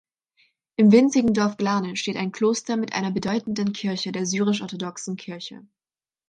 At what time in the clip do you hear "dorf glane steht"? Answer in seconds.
1.35-2.17